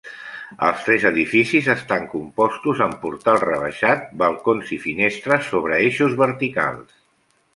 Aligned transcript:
Els 0.67 0.85
tres 0.85 1.03
edificis 1.09 1.67
estan 1.73 2.07
composts 2.13 2.79
amb 2.87 2.97
portal 3.03 3.37
rebaixat, 3.43 4.09
balcons 4.23 4.73
i 4.77 4.81
finestres 4.89 5.51
sobre 5.53 5.79
eixos 5.91 6.17
verticals. 6.23 6.97